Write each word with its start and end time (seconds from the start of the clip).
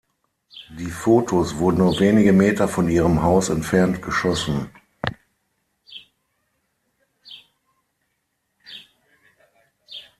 Die 0.79 0.89
Fotos 0.89 1.57
wurden 1.59 1.77
nur 1.77 1.99
wenige 1.99 2.33
Meter 2.33 2.67
von 2.67 2.89
ihrem 2.89 3.21
Haus 3.21 3.49
entfernt 3.49 4.01
geschossen. 4.01 4.71